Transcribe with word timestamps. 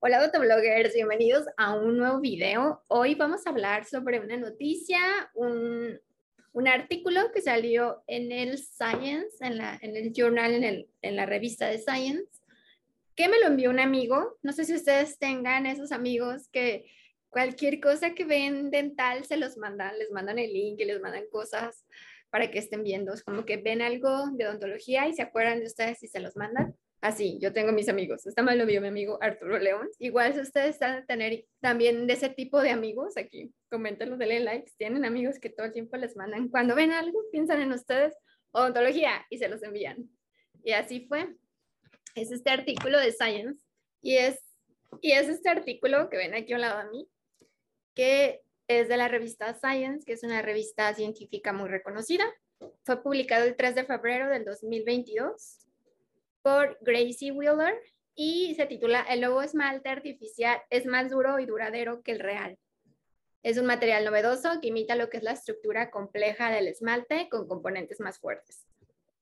Hola 0.00 0.22
autobloggers, 0.22 0.94
bienvenidos 0.94 1.46
a 1.56 1.74
un 1.74 1.96
nuevo 1.96 2.20
video. 2.20 2.84
Hoy 2.86 3.16
vamos 3.16 3.44
a 3.44 3.50
hablar 3.50 3.84
sobre 3.84 4.20
una 4.20 4.36
noticia, 4.36 5.00
un, 5.34 5.98
un 6.52 6.68
artículo 6.68 7.32
que 7.32 7.42
salió 7.42 8.04
en 8.06 8.30
el 8.30 8.58
Science, 8.58 9.38
en, 9.40 9.58
la, 9.58 9.76
en 9.82 9.96
el 9.96 10.12
journal, 10.12 10.54
en, 10.54 10.62
el, 10.62 10.88
en 11.02 11.16
la 11.16 11.26
revista 11.26 11.66
de 11.66 11.78
Science, 11.78 12.30
que 13.16 13.28
me 13.28 13.40
lo 13.40 13.48
envió 13.48 13.70
un 13.70 13.80
amigo. 13.80 14.38
No 14.40 14.52
sé 14.52 14.66
si 14.66 14.74
ustedes 14.76 15.18
tengan 15.18 15.66
esos 15.66 15.90
amigos 15.90 16.48
que 16.52 16.86
cualquier 17.28 17.80
cosa 17.80 18.14
que 18.14 18.24
ven 18.24 18.70
dental 18.70 19.24
se 19.24 19.36
los 19.36 19.56
mandan, 19.56 19.98
les 19.98 20.12
mandan 20.12 20.38
el 20.38 20.52
link 20.52 20.78
y 20.78 20.84
les 20.84 21.00
mandan 21.00 21.26
cosas 21.28 21.84
para 22.30 22.52
que 22.52 22.60
estén 22.60 22.84
viendo. 22.84 23.14
Es 23.14 23.24
como 23.24 23.44
que 23.44 23.56
ven 23.56 23.82
algo 23.82 24.30
de 24.30 24.46
odontología 24.46 25.08
y 25.08 25.14
se 25.14 25.22
acuerdan 25.22 25.58
de 25.58 25.66
ustedes 25.66 26.04
y 26.04 26.06
se 26.06 26.20
los 26.20 26.36
mandan. 26.36 26.76
Así, 27.00 27.38
yo 27.40 27.52
tengo 27.52 27.70
mis 27.70 27.88
amigos. 27.88 28.26
Esta 28.26 28.42
me 28.42 28.56
lo 28.56 28.66
vio 28.66 28.80
mi 28.80 28.88
amigo 28.88 29.18
Arturo 29.20 29.58
León. 29.58 29.88
Igual 30.00 30.34
si 30.34 30.40
ustedes 30.40 30.70
están 30.70 30.96
a 30.96 31.06
tener 31.06 31.44
también 31.60 32.08
de 32.08 32.14
ese 32.14 32.28
tipo 32.28 32.60
de 32.60 32.70
amigos, 32.70 33.16
aquí 33.16 33.52
coméntenlo, 33.70 34.16
denle 34.16 34.40
likes. 34.40 34.72
Tienen 34.76 35.04
amigos 35.04 35.38
que 35.38 35.48
todo 35.48 35.66
el 35.66 35.72
tiempo 35.72 35.96
les 35.96 36.16
mandan. 36.16 36.48
Cuando 36.48 36.74
ven 36.74 36.90
algo, 36.90 37.20
piensan 37.30 37.60
en 37.60 37.72
ustedes, 37.72 38.14
odontología, 38.50 39.24
y 39.30 39.38
se 39.38 39.48
los 39.48 39.62
envían. 39.62 40.10
Y 40.64 40.72
así 40.72 41.06
fue. 41.06 41.36
Es 42.16 42.32
este 42.32 42.50
artículo 42.50 42.98
de 42.98 43.12
Science. 43.12 43.64
Y 44.02 44.16
es, 44.16 44.40
y 45.00 45.12
es 45.12 45.28
este 45.28 45.50
artículo 45.50 46.10
que 46.10 46.16
ven 46.16 46.34
aquí 46.34 46.52
al 46.52 46.62
lado 46.62 46.82
de 46.82 46.90
mí, 46.90 47.08
que 47.94 48.42
es 48.66 48.88
de 48.88 48.96
la 48.96 49.06
revista 49.06 49.54
Science, 49.54 50.04
que 50.04 50.14
es 50.14 50.24
una 50.24 50.42
revista 50.42 50.92
científica 50.94 51.52
muy 51.52 51.68
reconocida. 51.68 52.24
Fue 52.84 53.00
publicado 53.04 53.44
el 53.44 53.54
3 53.54 53.76
de 53.76 53.84
febrero 53.84 54.28
del 54.30 54.44
2022 54.44 55.67
por 56.42 56.78
Gracie 56.80 57.32
Wheeler 57.32 57.80
y 58.14 58.54
se 58.56 58.66
titula 58.66 59.02
El 59.08 59.20
nuevo 59.20 59.42
esmalte 59.42 59.88
artificial 59.88 60.60
es 60.70 60.86
más 60.86 61.10
duro 61.10 61.38
y 61.38 61.46
duradero 61.46 62.02
que 62.02 62.12
el 62.12 62.20
real. 62.20 62.58
Es 63.42 63.58
un 63.58 63.66
material 63.66 64.04
novedoso 64.04 64.60
que 64.60 64.68
imita 64.68 64.96
lo 64.96 65.08
que 65.08 65.18
es 65.18 65.22
la 65.22 65.32
estructura 65.32 65.90
compleja 65.90 66.50
del 66.50 66.66
esmalte 66.66 67.28
con 67.30 67.46
componentes 67.46 68.00
más 68.00 68.18
fuertes. 68.18 68.66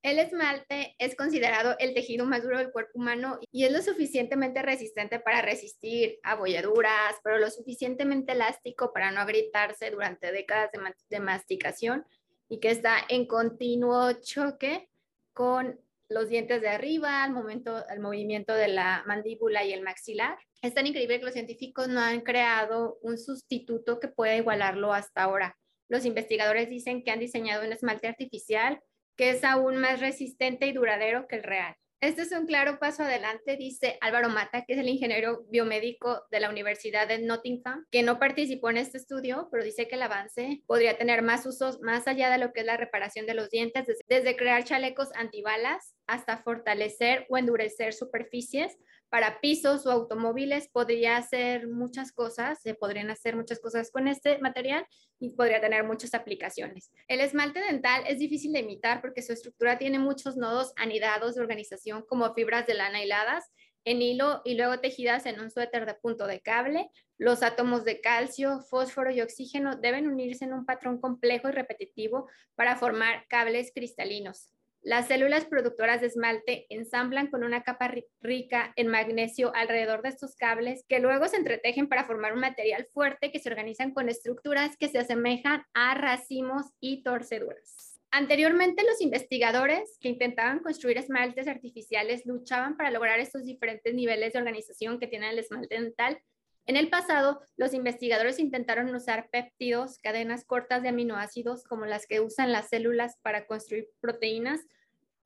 El 0.01 0.19
esmalte 0.19 0.95
es 0.99 1.15
considerado 1.15 1.75
el 1.79 1.93
tejido 1.93 2.25
más 2.25 2.43
duro 2.43 2.57
del 2.57 2.71
cuerpo 2.71 2.99
humano 2.99 3.39
y 3.51 3.65
es 3.65 3.71
lo 3.71 3.81
suficientemente 3.81 4.61
resistente 4.61 5.19
para 5.19 5.41
resistir 5.41 6.19
abolladuras, 6.23 7.15
pero 7.23 7.37
lo 7.37 7.49
suficientemente 7.49 8.31
elástico 8.31 8.93
para 8.93 9.11
no 9.11 9.21
agrietarse 9.21 9.91
durante 9.91 10.31
décadas 10.31 10.71
de, 10.71 10.79
de 11.09 11.19
masticación 11.19 12.05
y 12.47 12.59
que 12.59 12.71
está 12.71 12.97
en 13.09 13.27
continuo 13.27 14.13
choque 14.21 14.89
con 15.33 15.79
los 16.09 16.29
dientes 16.29 16.61
de 16.61 16.69
arriba, 16.69 17.23
al 17.23 17.33
momento, 17.33 17.83
al 17.89 17.99
movimiento 17.99 18.53
de 18.53 18.69
la 18.69 19.03
mandíbula 19.05 19.65
y 19.65 19.73
el 19.73 19.81
maxilar. 19.81 20.37
Es 20.61 20.73
tan 20.73 20.87
increíble 20.87 21.19
que 21.19 21.25
los 21.25 21.33
científicos 21.33 21.87
no 21.87 21.99
han 21.99 22.21
creado 22.21 22.97
un 23.01 23.17
sustituto 23.17 23.99
que 23.99 24.07
pueda 24.07 24.35
igualarlo 24.35 24.93
hasta 24.93 25.23
ahora. 25.23 25.57
Los 25.89 26.05
investigadores 26.05 26.69
dicen 26.69 27.03
que 27.03 27.11
han 27.11 27.19
diseñado 27.19 27.65
un 27.65 27.73
esmalte 27.73 28.07
artificial 28.07 28.79
que 29.15 29.31
es 29.31 29.43
aún 29.43 29.77
más 29.77 29.99
resistente 29.99 30.67
y 30.67 30.73
duradero 30.73 31.27
que 31.27 31.37
el 31.37 31.43
real. 31.43 31.75
Este 31.99 32.21
es 32.21 32.31
un 32.31 32.45
claro 32.45 32.77
paso 32.77 33.01
adelante, 33.01 33.57
dice 33.57 33.97
Álvaro 34.01 34.29
Mata, 34.29 34.65
que 34.65 34.73
es 34.73 34.79
el 34.79 34.87
ingeniero 34.87 35.45
biomédico 35.49 36.21
de 36.29 36.39
la 36.39 36.51
Universidad 36.51 37.07
de 37.07 37.17
Nottingham, 37.17 37.87
que 37.89 38.03
no 38.03 38.19
participó 38.19 38.69
en 38.69 38.77
este 38.77 38.99
estudio, 38.99 39.49
pero 39.51 39.63
dice 39.63 39.87
que 39.87 39.95
el 39.95 40.03
avance 40.03 40.61
podría 40.67 40.95
tener 40.95 41.23
más 41.23 41.47
usos 41.47 41.81
más 41.81 42.07
allá 42.07 42.29
de 42.29 42.37
lo 42.37 42.53
que 42.53 42.59
es 42.59 42.67
la 42.67 42.77
reparación 42.77 43.25
de 43.25 43.33
los 43.33 43.49
dientes, 43.49 43.87
desde, 44.07 44.35
crear 44.35 44.63
chalecos 44.63 45.09
antibalas 45.15 45.95
hasta 46.05 46.37
fortalecer 46.37 47.25
o 47.29 47.37
endurecer 47.39 47.93
superficies 47.93 48.77
para 49.09 49.39
pisos 49.39 49.85
o 49.85 49.91
automóviles. 49.91 50.69
Podría 50.69 51.17
hacer 51.17 51.67
muchas 51.67 52.11
cosas, 52.11 52.61
se 52.61 52.73
podrían 52.73 53.09
hacer 53.09 53.35
muchas 53.35 53.59
cosas 53.59 53.91
con 53.91 54.07
este 54.07 54.37
material 54.39 54.85
y 55.19 55.35
podría 55.35 55.61
tener 55.61 55.83
muchas 55.83 56.13
aplicaciones. 56.13 56.91
El 57.07 57.21
esmalte 57.21 57.59
dental 57.59 58.03
es 58.07 58.19
difícil 58.19 58.53
de 58.53 58.59
imitar 58.59 59.01
porque 59.01 59.21
su 59.21 59.33
estructura 59.33 59.77
tiene 59.77 59.99
muchos 59.99 60.37
nodos 60.37 60.73
anidados 60.75 61.35
de 61.35 61.41
organización 61.41 62.03
como 62.07 62.33
fibras 62.33 62.65
de 62.67 62.73
lana 62.73 63.03
hiladas 63.03 63.51
en 63.87 64.01
hilo 64.01 64.41
y 64.43 64.55
luego 64.55 64.81
tejidas 64.81 65.25
en 65.25 65.39
un 65.39 65.49
suéter 65.49 65.85
de 65.85 65.93
punto 65.93 66.27
de 66.27 66.41
cable. 66.41 66.89
Los 67.17 67.41
átomos 67.41 67.85
de 67.85 68.01
calcio, 68.01 68.59
fósforo 68.69 69.11
y 69.11 69.21
oxígeno 69.21 69.77
deben 69.77 70.09
unirse 70.09 70.43
en 70.43 70.51
un 70.51 70.65
patrón 70.65 70.99
complejo 70.99 71.47
y 71.47 71.53
repetitivo 71.53 72.29
para 72.55 72.75
formar 72.75 73.25
cables 73.29 73.71
cristalinos. 73.73 74.56
Las 74.87 75.09
células 75.09 75.43
productoras 75.43 75.99
de 75.99 76.07
esmalte 76.07 76.65
ensamblan 76.69 77.27
con 77.27 77.43
una 77.43 77.61
capa 77.61 77.93
rica 78.21 78.71
en 78.77 78.87
magnesio 78.87 79.53
alrededor 79.53 80.01
de 80.01 80.07
estos 80.07 80.37
cables 80.37 80.85
que 80.87 81.01
luego 81.01 81.27
se 81.27 81.35
entretejen 81.35 81.89
para 81.89 82.05
formar 82.05 82.31
un 82.31 82.39
material 82.39 82.87
fuerte 82.93 83.29
que 83.29 83.39
se 83.39 83.49
organizan 83.49 83.93
con 83.93 84.07
estructuras 84.07 84.77
que 84.77 84.87
se 84.87 84.99
asemejan 84.99 85.63
a 85.73 85.93
racimos 85.93 86.67
y 86.79 87.03
torceduras. 87.03 87.99
Anteriormente, 88.11 88.85
los 88.85 89.01
investigadores 89.01 89.97
que 89.99 90.07
intentaban 90.07 90.59
construir 90.59 90.97
esmaltes 90.97 91.49
artificiales 91.49 92.25
luchaban 92.25 92.77
para 92.77 92.89
lograr 92.89 93.19
estos 93.19 93.43
diferentes 93.43 93.93
niveles 93.93 94.31
de 94.31 94.39
organización 94.39 94.99
que 94.99 95.07
tiene 95.07 95.29
el 95.31 95.39
esmalte 95.39 95.81
dental 95.81 96.21
en 96.67 96.75
el 96.75 96.89
pasado, 96.89 97.39
los 97.55 97.73
investigadores 97.73 98.39
intentaron 98.39 98.93
usar 98.93 99.29
péptidos, 99.29 99.99
cadenas 99.99 100.43
cortas 100.43 100.83
de 100.83 100.89
aminoácidos 100.89 101.63
como 101.63 101.85
las 101.85 102.05
que 102.07 102.19
usan 102.19 102.51
las 102.51 102.67
células 102.67 103.15
para 103.21 103.47
construir 103.47 103.87
proteínas, 104.01 104.59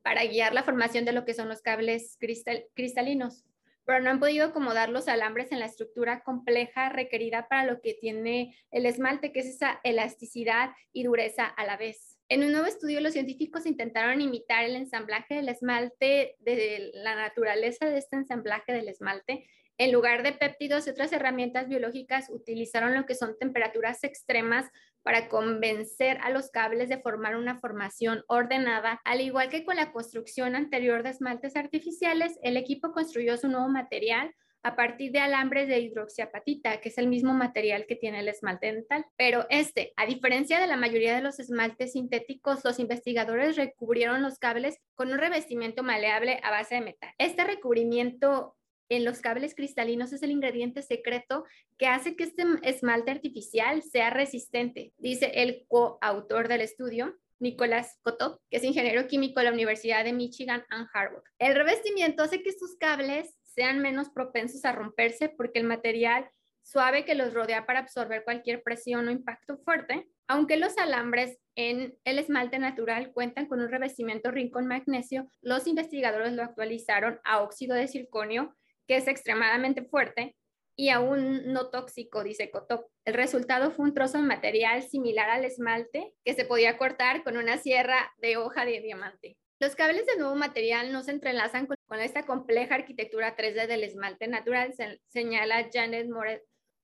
para 0.02 0.26
guiar 0.26 0.54
la 0.54 0.64
formación 0.64 1.06
de 1.06 1.14
lo 1.14 1.26
que 1.26 1.34
son 1.34 1.50
los 1.50 1.62
cables 1.62 2.18
cristalinos, 2.74 3.46
pero 3.86 4.00
no 4.00 4.10
han 4.10 4.20
podido 4.20 4.48
acomodar 4.48 4.90
los 4.90 5.08
alambres 5.08 5.52
en 5.52 5.60
la 5.60 5.66
estructura 5.66 6.24
compleja 6.24 6.90
requerida 6.90 7.48
para 7.48 7.66
lo 7.66 7.82
que 7.82 7.94
tiene 7.94 8.56
el 8.72 8.86
esmalte, 8.86 9.32
que 9.32 9.42
es 9.42 9.48
esa 9.48 9.80
elasticidad 9.84 10.72
y 10.94 11.04
dureza 11.04 11.46
a 11.46 11.66
la 11.66 11.78
vez. 11.78 12.20
En 12.30 12.44
un 12.44 12.52
nuevo 12.52 12.68
estudio, 12.68 13.02
los 13.02 13.14
científicos 13.14 13.66
intentaron 13.66 14.22
imitar 14.22 14.64
el 14.64 14.76
ensamblaje 14.76 15.36
del 15.36 15.50
esmalte, 15.50 16.38
de 16.40 16.92
la 16.94 17.16
naturaleza 17.16 17.88
de 17.88 17.98
este 17.98 18.16
ensamblaje 18.16 18.72
del 18.72 18.88
esmalte, 18.88 19.46
en 19.82 19.92
lugar 19.92 20.22
de 20.22 20.34
péptidos 20.34 20.86
y 20.86 20.92
otras 20.92 21.12
herramientas 21.12 21.68
biológicas, 21.68 22.30
utilizaron 22.30 22.94
lo 22.94 23.08
que 23.08 23.16
son 23.16 23.36
temperaturas 23.40 24.04
extremas 24.04 24.70
para 25.04 25.30
convencer 25.30 26.18
a 26.22 26.30
los 26.30 26.50
cables 26.52 26.90
de 26.90 27.00
formar 27.00 27.36
una 27.36 27.60
formación 27.60 28.24
ordenada. 28.28 29.02
Al 29.04 29.22
igual 29.22 29.50
que 29.50 29.66
con 29.66 29.76
la 29.76 29.92
construcción 29.92 30.56
anterior 30.56 31.04
de 31.04 31.10
esmaltes 31.10 31.56
artificiales, 31.56 32.38
el 32.44 32.58
equipo 32.58 32.92
construyó 32.92 33.38
su 33.38 33.48
nuevo 33.48 33.70
material 33.70 34.34
a 34.64 34.76
partir 34.76 35.12
de 35.12 35.20
alambres 35.20 35.68
de 35.68 35.80
hidroxiapatita, 35.80 36.82
que 36.82 36.90
es 36.90 36.98
el 36.98 37.08
mismo 37.08 37.34
material 37.34 37.86
que 37.88 37.96
tiene 37.96 38.20
el 38.20 38.28
esmalte 38.28 38.72
dental. 38.72 39.06
Pero 39.18 39.46
este, 39.50 39.94
a 39.96 40.06
diferencia 40.06 40.60
de 40.60 40.68
la 40.68 40.78
mayoría 40.78 41.16
de 41.16 41.22
los 41.22 41.40
esmaltes 41.40 41.94
sintéticos, 41.94 42.64
los 42.64 42.80
investigadores 42.80 43.56
recubrieron 43.56 44.22
los 44.22 44.38
cables 44.38 44.78
con 44.96 45.12
un 45.12 45.18
revestimiento 45.18 45.84
maleable 45.84 46.40
a 46.44 46.52
base 46.52 46.76
de 46.76 46.82
metal. 46.82 47.10
Este 47.18 47.44
recubrimiento 47.44 48.56
en 48.92 49.06
los 49.06 49.22
cables 49.22 49.56
cristalinos 49.56 50.12
es 50.12 50.22
el 50.22 50.32
ingrediente 50.32 50.82
secreto 50.82 51.46
que 51.78 51.88
hace 51.88 52.18
que 52.18 52.26
este 52.26 52.44
esmalte 52.64 53.10
artificial 53.10 53.82
sea 53.84 54.10
resistente, 54.10 54.94
dice 54.98 55.32
el 55.36 55.66
coautor 55.70 56.50
del 56.50 56.62
estudio. 56.62 57.18
Nicolás 57.40 57.98
Cotto, 58.04 58.40
que 58.52 58.58
es 58.58 58.64
ingeniero 58.64 59.08
químico 59.08 59.40
de 59.40 59.46
la 59.46 59.54
Universidad 59.54 60.04
de 60.04 60.14
Michigan 60.14 60.64
and 60.70 60.88
Harvard. 60.94 61.24
El 61.40 61.56
revestimiento 61.56 62.22
hace 62.22 62.44
que 62.44 62.52
estos 62.52 62.76
cables 62.76 63.36
sean 63.42 63.80
menos 63.80 64.10
propensos 64.10 64.64
a 64.64 64.74
romperse 64.74 65.30
porque 65.30 65.58
el 65.58 65.66
material 65.66 66.30
suave 66.62 67.04
que 67.04 67.16
los 67.16 67.34
rodea 67.34 67.66
para 67.66 67.80
absorber 67.80 68.24
cualquier 68.24 68.62
presión 68.62 69.08
o 69.08 69.12
impacto 69.12 69.58
fuerte, 69.58 70.08
aunque 70.28 70.58
los 70.58 70.78
alambres 70.78 71.40
en 71.56 71.98
el 72.04 72.20
esmalte 72.20 72.60
natural 72.60 73.12
cuentan 73.12 73.48
con 73.48 73.60
un 73.60 73.70
revestimiento 73.70 74.30
rico 74.30 74.60
en 74.60 74.68
magnesio, 74.68 75.28
los 75.42 75.66
investigadores 75.66 76.34
lo 76.34 76.44
actualizaron 76.44 77.20
a 77.24 77.42
óxido 77.42 77.76
de 77.76 77.88
circonio 77.88 78.56
que 78.88 78.98
es 78.98 79.08
extremadamente 79.08 79.84
fuerte 79.84 80.36
y 80.76 80.90
aún 80.90 81.54
no 81.54 81.70
tóxico, 81.70 82.24
dice 82.24 82.50
Cotop. 82.50 82.88
El 83.06 83.14
resultado 83.14 83.72
fue 83.72 83.86
un 83.86 83.94
trozo 83.94 84.18
de 84.18 84.24
material 84.24 84.84
similar 84.84 85.30
al 85.30 85.46
esmalte 85.46 86.14
que 86.24 86.34
se 86.34 86.46
podía 86.46 86.78
cortar 86.78 87.24
con 87.24 87.38
una 87.38 87.58
sierra 87.58 88.14
de 88.18 88.38
hoja 88.38 88.66
de 88.66 88.82
diamante. 88.82 89.38
Los 89.60 89.76
cables 89.76 90.08
del 90.08 90.18
nuevo 90.18 90.36
material 90.36 90.92
no 90.92 91.04
se 91.04 91.12
entrelazan 91.12 91.68
con, 91.68 91.78
esta 92.00 92.26
compleja 92.26 92.74
arquitectura 92.74 93.36
3D 93.36 93.68
del 93.68 93.84
esmalte 93.84 94.28
natural, 94.28 94.74
señala 95.10 95.70
Janet 95.72 96.08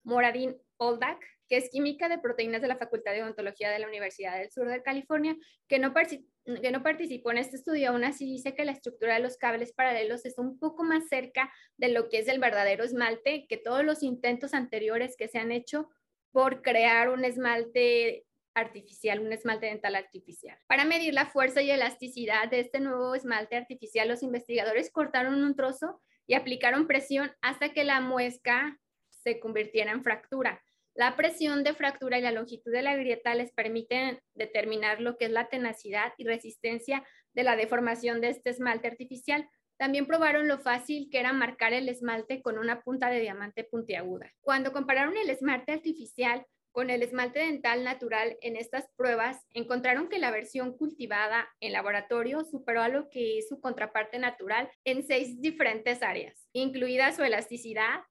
Moradin 0.08 0.56
Oldak, 0.78 1.20
que 1.50 1.58
es 1.58 1.70
química 1.70 2.08
de 2.08 2.18
proteínas 2.18 2.62
de 2.62 2.68
la 2.70 2.78
Facultad 2.78 3.12
de 3.12 3.24
Odontología 3.24 3.70
de 3.70 3.80
la 3.80 3.88
Universidad 3.88 4.38
del 4.38 4.50
Sur 4.52 4.70
de 4.70 4.82
California, 4.82 5.36
que 5.68 5.80
no, 5.80 5.94
que 5.94 6.72
no 6.72 6.82
participó 6.82 7.32
en 7.32 7.40
este 7.40 7.58
estudio, 7.58 7.90
aún 7.90 8.06
así 8.06 8.26
dice 8.26 8.56
que 8.56 8.66
la 8.66 8.72
estructura 8.72 9.16
de 9.16 9.20
los 9.20 9.38
cables 9.38 9.74
paralelos 9.74 10.26
está 10.26 10.42
un 10.42 10.58
poco 10.60 10.84
más 10.84 11.08
cerca 11.10 11.52
de 11.78 11.90
lo 11.90 12.08
que 12.10 12.20
es 12.20 12.28
el 12.28 12.40
verdadero 12.40 12.84
esmalte 12.84 13.46
que 13.48 13.58
todos 13.58 13.84
los 13.84 14.02
intentos 14.02 14.54
anteriores 14.54 15.16
que 15.18 15.28
se 15.28 15.40
han 15.40 15.52
hecho 15.52 15.90
por 16.32 16.62
crear 16.62 17.10
un 17.10 17.26
esmalte 17.26 18.26
artificial, 18.54 19.20
un 19.20 19.34
esmalte 19.34 19.68
dental 19.68 19.96
artificial. 19.96 20.58
Para 20.68 20.86
medir 20.86 21.14
la 21.14 21.26
fuerza 21.26 21.62
y 21.62 21.70
elasticidad 21.70 22.50
de 22.50 22.62
este 22.62 22.80
nuevo 22.80 23.14
esmalte 23.14 23.56
artificial, 23.56 24.08
los 24.08 24.24
investigadores 24.24 24.90
cortaron 24.90 25.44
un 25.44 25.56
trozo 25.56 26.02
y 26.26 26.34
aplicaron 26.34 26.88
presión 26.88 27.32
hasta 27.42 27.74
que 27.74 27.84
la 27.84 28.02
muesca 28.02 28.80
se 29.28 29.42
convirtiera 29.42 29.92
en 29.92 30.04
fractura. 30.04 30.64
La 30.96 31.18
presión 31.18 31.66
de 31.66 31.74
fractura 31.74 32.18
y 32.18 32.22
la 32.22 32.32
longitud 32.32 32.72
de 32.72 32.82
la 32.82 32.96
grieta 32.96 33.36
les 33.36 33.52
permiten 33.52 34.22
determinar 34.36 35.02
lo 35.02 35.18
que 35.18 35.26
es 35.26 35.32
la 35.32 35.50
tenacidad 35.50 36.14
y 36.18 36.24
resistencia 36.24 37.06
de 37.34 37.44
la 37.44 37.58
deformación 37.58 38.22
de 38.22 38.30
este 38.30 38.52
esmalte 38.52 38.88
artificial. 38.88 39.46
También 39.78 40.08
probaron 40.08 40.48
lo 40.48 40.60
fácil 40.60 41.10
que 41.12 41.20
era 41.20 41.34
marcar 41.34 41.74
el 41.74 41.90
esmalte 41.90 42.42
con 42.42 42.58
una 42.58 42.82
punta 42.84 43.10
de 43.10 43.20
diamante 43.20 43.66
puntiaguda. 43.66 44.34
Cuando 44.40 44.72
compararon 44.72 45.18
el 45.18 45.30
esmalte 45.30 45.74
artificial 45.74 46.46
con 46.72 46.90
el 46.90 47.04
esmalte 47.04 47.40
dental 47.40 47.84
natural 47.84 48.38
en 48.42 48.56
estas 48.56 48.88
pruebas, 48.96 49.46
encontraron 49.54 50.08
que 50.08 50.20
la 50.20 50.32
versión 50.32 50.78
cultivada 50.78 51.50
en 51.60 51.74
laboratorio 51.74 52.46
superó 52.46 52.82
a 52.82 52.88
lo 52.88 53.10
que 53.10 53.40
es 53.40 53.50
su 53.50 53.60
contraparte 53.60 54.20
natural 54.20 54.72
en 54.86 55.06
seis 55.06 55.42
diferentes 55.42 56.02
áreas, 56.02 56.48
incluida 56.54 57.12
su 57.12 57.24
elasticidad, 57.24 58.02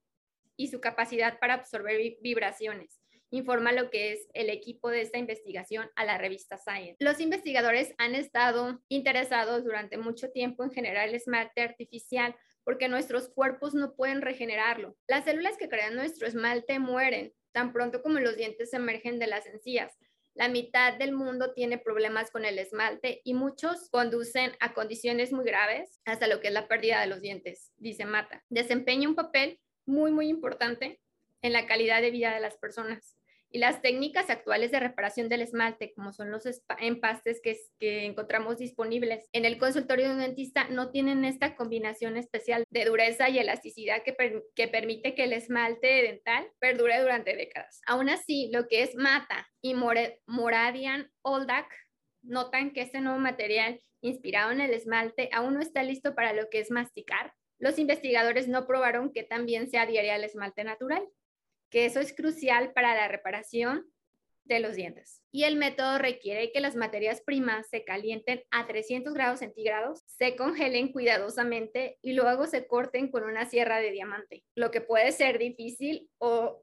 y 0.56 0.69
su 0.69 0.81
capacidad 0.81 1.38
para 1.38 1.55
absorber 1.55 2.00
vibraciones 2.20 3.00
informa 3.31 3.73
lo 3.73 3.91
que 3.91 4.12
es 4.12 4.29
el 4.35 4.50
equipo 4.50 4.91
de 4.91 5.03
esta 5.03 5.19
investigación 5.19 5.91
a 5.97 6.05
la 6.05 6.19
revista 6.19 6.58
Science. 6.58 6.97
Los 7.00 7.20
investigadores 7.20 7.94
han 7.99 8.14
estado 8.14 8.81
interesados 8.88 9.64
durante 9.64 9.99
mucho 9.99 10.31
tiempo 10.31 10.64
en 10.64 10.70
generar 10.70 11.08
el 11.08 11.14
esmalte 11.14 11.62
artificial 11.62 12.35
porque 12.64 12.88
nuestros 12.88 13.29
cuerpos 13.29 13.75
no 13.75 13.94
pueden 13.94 14.23
regenerarlo. 14.23 14.97
Las 15.06 15.25
células 15.25 15.56
que 15.56 15.69
crean 15.69 15.94
nuestro 15.94 16.26
esmalte 16.26 16.79
mueren 16.79 17.32
tan 17.53 17.73
pronto 17.73 18.03
como 18.03 18.19
los 18.19 18.37
dientes 18.37 18.73
emergen 18.73 19.19
de 19.19 19.29
las 19.29 19.47
encías. 19.47 19.97
La 20.35 20.49
mitad 20.49 20.99
del 20.99 21.12
mundo 21.12 21.55
tiene 21.55 21.79
problemas 21.79 22.31
con 22.31 22.44
el 22.44 22.58
esmalte 22.58 23.23
y 23.25 23.32
muchos 23.32 23.88
conducen 23.88 24.53
a 24.61 24.75
condiciones 24.75 25.32
muy 25.32 25.47
graves, 25.47 26.00
hasta 26.05 26.26
lo 26.26 26.41
que 26.41 26.49
es 26.49 26.53
la 26.53 26.69
pérdida 26.69 27.00
de 27.00 27.06
los 27.06 27.23
dientes, 27.23 27.73
dice 27.76 28.05
Mata. 28.05 28.44
Desempeña 28.50 29.08
un 29.08 29.14
papel 29.14 29.58
muy, 29.86 30.10
muy 30.10 30.28
importante 30.28 31.00
en 31.42 31.52
la 31.52 31.66
calidad 31.66 32.02
de 32.02 32.10
vida 32.10 32.34
de 32.34 32.40
las 32.40 32.56
personas. 32.56 33.16
Y 33.48 33.58
las 33.58 33.80
técnicas 33.80 34.28
actuales 34.28 34.72
de 34.72 34.80
reparación 34.80 35.28
del 35.28 35.40
esmalte, 35.40 35.94
como 35.94 36.12
son 36.12 36.30
los 36.30 36.44
empastes 36.78 37.40
que, 37.40 37.56
que 37.78 38.04
encontramos 38.04 38.58
disponibles 38.58 39.28
en 39.32 39.44
el 39.44 39.56
consultorio 39.56 40.08
de 40.08 40.14
un 40.14 40.20
dentista, 40.20 40.68
no 40.68 40.90
tienen 40.90 41.24
esta 41.24 41.54
combinación 41.54 42.16
especial 42.16 42.64
de 42.70 42.84
dureza 42.84 43.28
y 43.28 43.38
elasticidad 43.38 44.02
que, 44.02 44.42
que 44.54 44.68
permite 44.68 45.14
que 45.14 45.24
el 45.24 45.32
esmalte 45.32 45.86
dental 45.86 46.50
perdure 46.58 47.00
durante 47.00 47.36
décadas. 47.36 47.80
Aún 47.86 48.08
así, 48.08 48.50
lo 48.52 48.66
que 48.66 48.82
es 48.82 48.96
Mata 48.96 49.48
y 49.62 49.74
Moradian 49.74 51.10
Oldak 51.22 51.72
notan 52.22 52.72
que 52.72 52.82
este 52.82 53.00
nuevo 53.00 53.18
material 53.18 53.80
inspirado 54.00 54.50
en 54.50 54.60
el 54.60 54.74
esmalte 54.74 55.30
aún 55.32 55.54
no 55.54 55.60
está 55.60 55.82
listo 55.82 56.14
para 56.14 56.32
lo 56.32 56.50
que 56.50 56.58
es 56.58 56.70
masticar 56.70 57.32
los 57.58 57.79
investigadores 57.79 58.49
no 58.49 58.67
probaron 58.67 59.12
que 59.12 59.23
también 59.23 59.69
se 59.69 59.79
adhiere 59.79 60.11
al 60.11 60.25
esmalte 60.25 60.64
natural, 60.64 61.06
que 61.70 61.87
eso 61.87 62.00
es 62.00 62.12
crucial 62.12 62.73
para 62.73 62.94
la 62.94 63.08
reparación 63.08 63.87
de 64.44 64.61
los 64.61 64.76
dientes. 64.76 65.23
Y 65.32 65.44
el 65.44 65.56
método 65.56 65.99
requiere 65.99 66.53
que 66.53 66.61
las 66.61 66.76
materias 66.76 67.20
primas 67.20 67.69
se 67.69 67.85
calienten 67.85 68.43
a 68.50 68.67
300 68.67 69.12
grados 69.12 69.41
centígrados, 69.41 70.03
se 70.06 70.37
congelen 70.37 70.93
cuidadosamente 70.93 71.99
y 72.00 72.12
luego 72.12 72.47
se 72.47 72.67
corten 72.67 73.11
con 73.11 73.25
una 73.25 73.47
sierra 73.47 73.79
de 73.79 73.91
diamante, 73.91 74.44
lo 74.55 74.70
que 74.70 74.81
puede 74.81 75.11
ser 75.12 75.38
difícil 75.38 76.08
o 76.19 76.62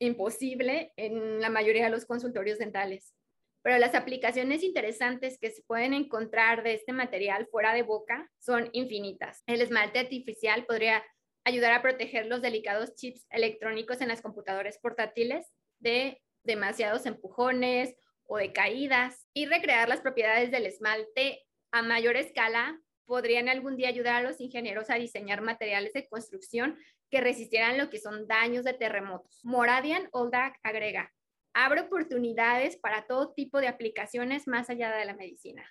imposible 0.00 0.92
en 0.96 1.40
la 1.40 1.48
mayoría 1.48 1.84
de 1.84 1.90
los 1.90 2.06
consultorios 2.06 2.58
dentales 2.58 3.14
pero 3.62 3.78
las 3.78 3.94
aplicaciones 3.94 4.62
interesantes 4.62 5.38
que 5.38 5.50
se 5.50 5.62
pueden 5.62 5.94
encontrar 5.94 6.62
de 6.62 6.74
este 6.74 6.92
material 6.92 7.46
fuera 7.50 7.72
de 7.74 7.82
boca 7.82 8.30
son 8.38 8.68
infinitas. 8.72 9.42
El 9.46 9.60
esmalte 9.60 10.00
artificial 10.00 10.64
podría 10.66 11.02
ayudar 11.44 11.72
a 11.72 11.82
proteger 11.82 12.26
los 12.26 12.42
delicados 12.42 12.94
chips 12.94 13.26
electrónicos 13.30 14.00
en 14.00 14.08
las 14.08 14.20
computadoras 14.20 14.78
portátiles 14.78 15.46
de 15.78 16.20
demasiados 16.44 17.06
empujones 17.06 17.94
o 18.24 18.36
de 18.36 18.52
caídas 18.52 19.26
y 19.32 19.46
recrear 19.46 19.88
las 19.88 20.00
propiedades 20.00 20.50
del 20.50 20.66
esmalte 20.66 21.42
a 21.72 21.82
mayor 21.82 22.16
escala 22.16 22.80
podrían 23.06 23.48
algún 23.48 23.76
día 23.76 23.88
ayudar 23.88 24.16
a 24.16 24.28
los 24.28 24.40
ingenieros 24.40 24.90
a 24.90 24.94
diseñar 24.94 25.42
materiales 25.42 25.92
de 25.92 26.08
construcción 26.08 26.78
que 27.10 27.20
resistieran 27.20 27.76
lo 27.76 27.90
que 27.90 27.98
son 27.98 28.26
daños 28.26 28.64
de 28.64 28.72
terremotos. 28.72 29.40
Moradian 29.44 30.08
Oldak 30.12 30.58
agrega, 30.62 31.12
abre 31.54 31.82
oportunidades 31.82 32.76
para 32.76 33.06
todo 33.06 33.32
tipo 33.32 33.60
de 33.60 33.68
aplicaciones 33.68 34.46
más 34.46 34.70
allá 34.70 34.94
de 34.96 35.04
la 35.04 35.14
medicina. 35.14 35.64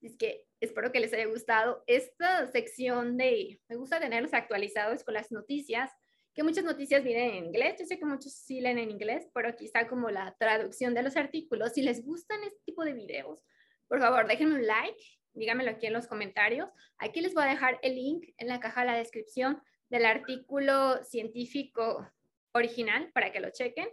Es 0.00 0.16
que 0.16 0.44
espero 0.60 0.92
que 0.92 1.00
les 1.00 1.12
haya 1.12 1.26
gustado 1.26 1.84
esta 1.86 2.46
sección 2.46 3.16
de, 3.16 3.60
me 3.68 3.76
gusta 3.76 4.00
tenerlos 4.00 4.32
actualizados 4.32 5.04
con 5.04 5.14
las 5.14 5.30
noticias, 5.30 5.90
que 6.34 6.42
muchas 6.42 6.64
noticias 6.64 7.02
vienen 7.02 7.30
en 7.30 7.44
inglés, 7.46 7.76
yo 7.78 7.86
sé 7.86 7.98
que 7.98 8.04
muchos 8.04 8.32
sí 8.32 8.60
leen 8.60 8.78
en 8.78 8.90
inglés, 8.90 9.28
pero 9.34 9.48
está 9.48 9.88
como 9.88 10.10
la 10.10 10.34
traducción 10.38 10.94
de 10.94 11.02
los 11.02 11.16
artículos. 11.16 11.72
Si 11.72 11.82
les 11.82 12.04
gustan 12.04 12.42
este 12.44 12.60
tipo 12.64 12.84
de 12.84 12.92
videos, 12.92 13.44
por 13.88 13.98
favor, 13.98 14.26
déjenme 14.28 14.54
un 14.54 14.66
like, 14.66 15.02
díganmelo 15.34 15.72
aquí 15.72 15.86
en 15.86 15.92
los 15.92 16.06
comentarios. 16.06 16.68
Aquí 16.98 17.20
les 17.20 17.34
voy 17.34 17.42
a 17.42 17.48
dejar 17.48 17.78
el 17.82 17.96
link 17.96 18.28
en 18.38 18.48
la 18.48 18.60
caja 18.60 18.82
de 18.82 18.86
la 18.86 18.96
descripción 18.96 19.60
del 19.88 20.06
artículo 20.06 21.02
científico 21.02 22.08
original 22.52 23.10
para 23.12 23.32
que 23.32 23.40
lo 23.40 23.50
chequen. 23.50 23.88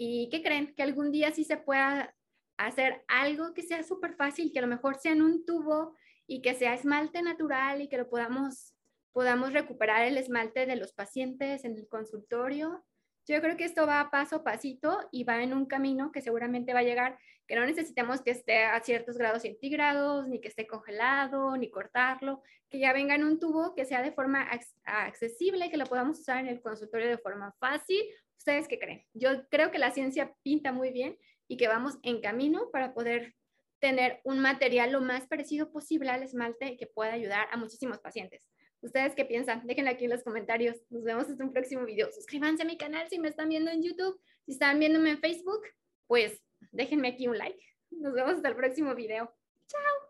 ¿Y 0.00 0.28
qué 0.30 0.42
creen? 0.42 0.74
Que 0.76 0.84
algún 0.84 1.10
día 1.10 1.32
sí 1.32 1.42
se 1.42 1.56
pueda 1.56 2.14
hacer 2.56 3.04
algo 3.08 3.52
que 3.52 3.62
sea 3.62 3.82
súper 3.82 4.14
fácil, 4.14 4.52
que 4.52 4.60
a 4.60 4.62
lo 4.62 4.68
mejor 4.68 4.96
sea 4.96 5.10
en 5.12 5.22
un 5.22 5.44
tubo 5.44 5.96
y 6.24 6.40
que 6.40 6.54
sea 6.54 6.74
esmalte 6.74 7.20
natural 7.20 7.82
y 7.82 7.88
que 7.88 7.98
lo 7.98 8.08
podamos, 8.08 8.74
podamos 9.12 9.52
recuperar 9.52 10.04
el 10.04 10.16
esmalte 10.16 10.66
de 10.66 10.76
los 10.76 10.92
pacientes 10.92 11.64
en 11.64 11.76
el 11.76 11.88
consultorio. 11.88 12.84
Yo 13.26 13.40
creo 13.40 13.56
que 13.56 13.64
esto 13.64 13.88
va 13.88 14.08
paso 14.10 14.36
a 14.36 14.44
pasito 14.44 15.00
y 15.10 15.24
va 15.24 15.42
en 15.42 15.52
un 15.52 15.66
camino 15.66 16.12
que 16.12 16.22
seguramente 16.22 16.72
va 16.72 16.80
a 16.80 16.84
llegar, 16.84 17.18
que 17.48 17.56
no 17.56 17.66
necesitamos 17.66 18.22
que 18.22 18.30
esté 18.30 18.64
a 18.64 18.80
ciertos 18.80 19.18
grados 19.18 19.42
centígrados, 19.42 20.28
ni 20.28 20.40
que 20.40 20.48
esté 20.48 20.68
congelado, 20.68 21.56
ni 21.56 21.70
cortarlo, 21.70 22.42
que 22.70 22.78
ya 22.78 22.92
venga 22.92 23.16
en 23.16 23.24
un 23.24 23.40
tubo 23.40 23.74
que 23.74 23.84
sea 23.84 24.00
de 24.00 24.12
forma 24.12 24.48
accesible, 24.84 25.70
que 25.70 25.76
lo 25.76 25.86
podamos 25.86 26.20
usar 26.20 26.38
en 26.38 26.46
el 26.46 26.60
consultorio 26.60 27.08
de 27.08 27.18
forma 27.18 27.52
fácil 27.58 28.00
¿Ustedes 28.38 28.68
qué 28.68 28.78
creen? 28.78 29.04
Yo 29.14 29.46
creo 29.50 29.70
que 29.70 29.78
la 29.78 29.90
ciencia 29.90 30.34
pinta 30.42 30.72
muy 30.72 30.90
bien 30.90 31.18
y 31.48 31.56
que 31.56 31.68
vamos 31.68 31.98
en 32.02 32.20
camino 32.20 32.70
para 32.70 32.94
poder 32.94 33.34
tener 33.80 34.20
un 34.24 34.38
material 34.40 34.92
lo 34.92 35.00
más 35.00 35.26
parecido 35.26 35.70
posible 35.70 36.10
al 36.10 36.22
esmalte 36.22 36.76
que 36.76 36.86
pueda 36.86 37.12
ayudar 37.12 37.48
a 37.50 37.56
muchísimos 37.56 37.98
pacientes. 37.98 38.48
¿Ustedes 38.80 39.14
qué 39.14 39.24
piensan? 39.24 39.66
Déjenlo 39.66 39.90
aquí 39.90 40.04
en 40.04 40.10
los 40.10 40.22
comentarios. 40.22 40.76
Nos 40.88 41.02
vemos 41.02 41.28
en 41.28 41.42
un 41.42 41.52
próximo 41.52 41.84
video. 41.84 42.10
Suscríbanse 42.12 42.62
a 42.62 42.66
mi 42.66 42.76
canal 42.76 43.08
si 43.08 43.18
me 43.18 43.28
están 43.28 43.48
viendo 43.48 43.70
en 43.70 43.82
YouTube. 43.82 44.20
Si 44.46 44.52
están 44.52 44.78
viéndome 44.78 45.10
en 45.10 45.18
Facebook, 45.18 45.62
pues 46.06 46.40
déjenme 46.72 47.08
aquí 47.08 47.26
un 47.26 47.38
like. 47.38 47.58
Nos 47.90 48.14
vemos 48.14 48.34
hasta 48.36 48.48
el 48.48 48.56
próximo 48.56 48.94
video. 48.94 49.32
Chao. 49.66 50.07